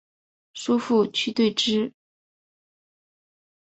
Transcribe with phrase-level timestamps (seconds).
[0.55, 1.93] 叔父瞿兑之。